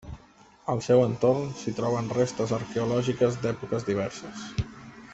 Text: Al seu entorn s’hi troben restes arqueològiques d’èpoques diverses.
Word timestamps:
Al 0.73 0.79
seu 0.85 1.01
entorn 1.07 1.43
s’hi 1.59 1.73
troben 1.81 2.09
restes 2.21 2.55
arqueològiques 2.59 3.41
d’èpoques 3.45 3.89
diverses. 3.93 4.51